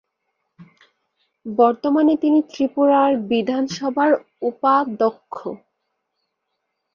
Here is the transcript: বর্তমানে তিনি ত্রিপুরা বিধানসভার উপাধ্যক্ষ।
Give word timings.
বর্তমানে 1.45 2.13
তিনি 2.23 2.39
ত্রিপুরা 2.51 3.01
বিধানসভার 3.31 4.11
উপাধ্যক্ষ। 4.41 5.35